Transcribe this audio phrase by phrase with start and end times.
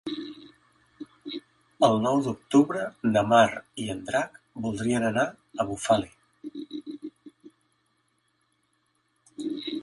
[1.87, 3.51] El nou d'octubre na Mar
[3.83, 6.11] i en Drac voldrien anar a Bufali.